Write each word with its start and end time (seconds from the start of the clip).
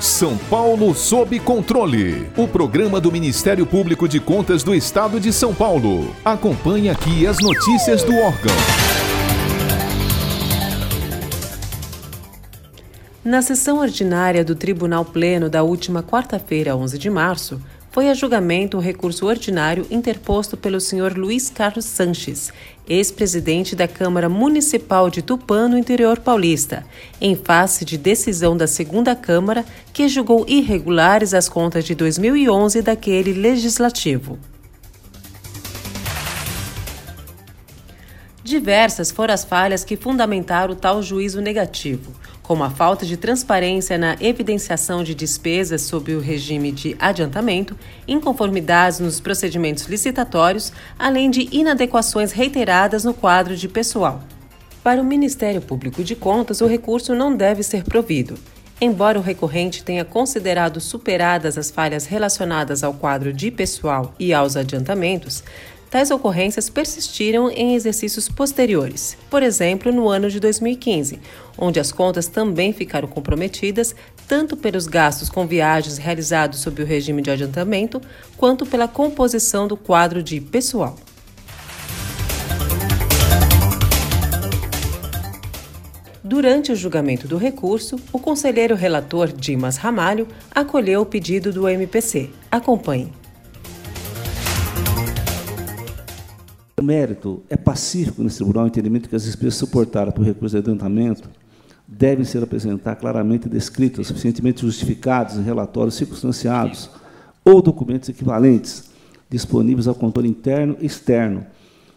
São 0.00 0.38
Paulo 0.48 0.94
sob 0.94 1.38
controle. 1.40 2.26
O 2.34 2.48
programa 2.48 2.98
do 2.98 3.12
Ministério 3.12 3.66
Público 3.66 4.08
de 4.08 4.18
Contas 4.18 4.62
do 4.62 4.74
Estado 4.74 5.20
de 5.20 5.30
São 5.30 5.54
Paulo. 5.54 6.16
Acompanhe 6.24 6.88
aqui 6.88 7.26
as 7.26 7.36
notícias 7.38 8.02
do 8.02 8.16
órgão. 8.16 8.54
Na 13.22 13.42
sessão 13.42 13.78
ordinária 13.78 14.42
do 14.42 14.54
Tribunal 14.54 15.04
Pleno 15.04 15.50
da 15.50 15.62
última 15.62 16.02
quarta-feira, 16.02 16.74
11 16.74 16.96
de 16.96 17.10
março, 17.10 17.60
foi 17.90 18.08
a 18.08 18.14
julgamento 18.14 18.76
o 18.76 18.80
recurso 18.80 19.26
ordinário 19.26 19.86
interposto 19.90 20.56
pelo 20.56 20.80
senhor 20.80 21.16
Luiz 21.16 21.50
Carlos 21.50 21.84
Sanches, 21.84 22.52
ex-presidente 22.88 23.74
da 23.74 23.88
Câmara 23.88 24.28
Municipal 24.28 25.10
de 25.10 25.22
Tupã, 25.22 25.68
no 25.68 25.76
interior 25.76 26.18
paulista, 26.20 26.84
em 27.20 27.34
face 27.34 27.84
de 27.84 27.98
decisão 27.98 28.56
da 28.56 28.66
segunda 28.66 29.14
Câmara 29.16 29.64
que 29.92 30.08
julgou 30.08 30.44
irregulares 30.48 31.34
as 31.34 31.48
contas 31.48 31.84
de 31.84 31.94
2011 31.94 32.80
daquele 32.82 33.32
legislativo. 33.32 34.38
Diversas 38.42 39.10
foram 39.10 39.34
as 39.34 39.44
falhas 39.44 39.84
que 39.84 39.96
fundamentaram 39.96 40.74
tal 40.74 41.02
juízo 41.02 41.40
negativo 41.40 42.12
como 42.50 42.64
a 42.64 42.70
falta 42.70 43.06
de 43.06 43.16
transparência 43.16 43.96
na 43.96 44.16
evidenciação 44.20 45.04
de 45.04 45.14
despesas 45.14 45.82
sob 45.82 46.12
o 46.16 46.18
regime 46.18 46.72
de 46.72 46.96
adiantamento, 46.98 47.78
inconformidades 48.08 48.98
nos 48.98 49.20
procedimentos 49.20 49.84
licitatórios, 49.84 50.72
além 50.98 51.30
de 51.30 51.48
inadequações 51.52 52.32
reiteradas 52.32 53.04
no 53.04 53.14
quadro 53.14 53.56
de 53.56 53.68
pessoal. 53.68 54.20
Para 54.82 55.00
o 55.00 55.04
Ministério 55.04 55.60
Público 55.60 56.02
de 56.02 56.16
Contas, 56.16 56.60
o 56.60 56.66
recurso 56.66 57.14
não 57.14 57.36
deve 57.36 57.62
ser 57.62 57.84
provido. 57.84 58.36
Embora 58.80 59.16
o 59.16 59.22
recorrente 59.22 59.84
tenha 59.84 60.04
considerado 60.04 60.80
superadas 60.80 61.56
as 61.56 61.70
falhas 61.70 62.04
relacionadas 62.04 62.82
ao 62.82 62.94
quadro 62.94 63.32
de 63.32 63.52
pessoal 63.52 64.12
e 64.18 64.34
aos 64.34 64.56
adiantamentos, 64.56 65.44
tais 65.90 66.10
ocorrências 66.10 66.70
persistiram 66.70 67.50
em 67.50 67.74
exercícios 67.74 68.28
posteriores, 68.28 69.16
por 69.28 69.42
exemplo, 69.42 69.90
no 69.90 70.08
ano 70.08 70.30
de 70.30 70.38
2015, 70.38 71.18
onde 71.58 71.80
as 71.80 71.90
contas 71.90 72.28
também 72.28 72.72
ficaram 72.72 73.08
comprometidas 73.08 73.94
tanto 74.28 74.56
pelos 74.56 74.86
gastos 74.86 75.28
com 75.28 75.46
viagens 75.46 75.98
realizados 75.98 76.60
sob 76.60 76.80
o 76.80 76.86
regime 76.86 77.20
de 77.20 77.30
adiantamento, 77.32 78.00
quanto 78.36 78.64
pela 78.64 78.86
composição 78.86 79.66
do 79.66 79.76
quadro 79.76 80.22
de 80.22 80.40
pessoal. 80.40 80.96
Durante 86.22 86.70
o 86.70 86.76
julgamento 86.76 87.26
do 87.26 87.36
recurso, 87.36 87.96
o 88.12 88.18
conselheiro 88.20 88.76
relator 88.76 89.32
Dimas 89.32 89.76
Ramalho 89.76 90.28
acolheu 90.54 91.00
o 91.00 91.06
pedido 91.06 91.52
do 91.52 91.68
MPC. 91.68 92.30
Acompanhe. 92.48 93.19
O 96.80 96.82
mérito 96.82 97.42
é 97.50 97.58
pacífico 97.58 98.22
nesse 98.22 98.36
tribunal, 98.36 98.64
o 98.64 98.66
entendimento 98.66 99.06
que 99.06 99.14
as 99.14 99.24
despesas 99.24 99.56
suportadas 99.56 100.14
por 100.14 100.24
recurso 100.24 100.54
de 100.54 100.60
adiantamento 100.60 101.28
devem 101.86 102.24
ser 102.24 102.42
apresentadas 102.42 102.98
claramente 102.98 103.50
descritas, 103.50 104.06
suficientemente 104.06 104.62
justificadas 104.62 105.36
em 105.36 105.42
relatórios 105.42 105.94
circunstanciados 105.96 106.88
ou 107.44 107.60
documentos 107.60 108.08
equivalentes 108.08 108.90
disponíveis 109.28 109.86
ao 109.86 109.94
controle 109.94 110.26
interno 110.26 110.74
e 110.80 110.86
externo, 110.86 111.44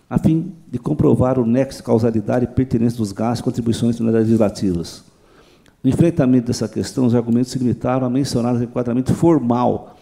a 0.09 0.17
fim 0.17 0.51
de 0.69 0.77
comprovar 0.77 1.39
o 1.39 1.45
nexo 1.45 1.77
de 1.77 1.83
causalidade 1.83 2.43
e 2.43 2.49
pertinência 2.49 2.97
dos 2.97 3.13
gastos 3.13 3.39
e 3.39 3.43
contribuições 3.43 3.97
legislativas. 4.01 5.05
No 5.81 5.89
enfrentamento 5.89 6.47
dessa 6.47 6.67
questão, 6.67 7.05
os 7.05 7.15
argumentos 7.15 7.53
se 7.53 7.57
limitaram 7.57 8.05
a 8.05 8.09
mencionar 8.09 8.53
o 8.53 8.61
enquadramento 8.61 9.13
formal 9.13 9.97